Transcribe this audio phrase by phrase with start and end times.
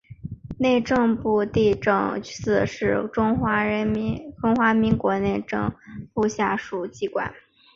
[0.57, 5.71] 内政部地政司是中华民国内政
[6.11, 7.31] 部下属机关。